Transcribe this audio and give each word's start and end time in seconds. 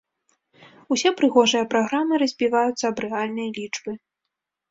Усе 0.93 1.09
прыгожыя 1.19 1.67
праграмы 1.73 2.13
разбіваюцца 2.23 2.83
аб 2.91 2.97
рэальныя 3.05 3.49
лічбы. 3.59 3.91